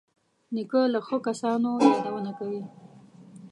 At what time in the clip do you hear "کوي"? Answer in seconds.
2.39-2.61